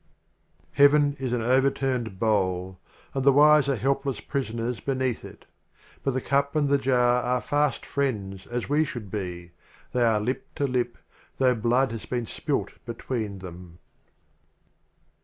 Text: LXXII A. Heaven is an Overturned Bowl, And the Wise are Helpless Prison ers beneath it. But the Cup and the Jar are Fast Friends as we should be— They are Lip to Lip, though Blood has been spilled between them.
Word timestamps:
LXXII 0.01 0.57
A. 0.57 0.77
Heaven 0.77 1.15
is 1.19 1.31
an 1.31 1.43
Overturned 1.43 2.17
Bowl, 2.17 2.79
And 3.13 3.23
the 3.23 3.31
Wise 3.31 3.69
are 3.69 3.75
Helpless 3.75 4.19
Prison 4.19 4.59
ers 4.59 4.79
beneath 4.79 5.23
it. 5.23 5.45
But 6.03 6.15
the 6.15 6.21
Cup 6.21 6.55
and 6.55 6.69
the 6.69 6.79
Jar 6.79 7.21
are 7.21 7.39
Fast 7.39 7.85
Friends 7.85 8.47
as 8.47 8.67
we 8.67 8.83
should 8.83 9.11
be— 9.11 9.51
They 9.93 10.03
are 10.03 10.19
Lip 10.19 10.47
to 10.55 10.65
Lip, 10.65 10.97
though 11.37 11.53
Blood 11.53 11.91
has 11.91 12.07
been 12.07 12.25
spilled 12.25 12.71
between 12.83 13.37
them. 13.45 13.77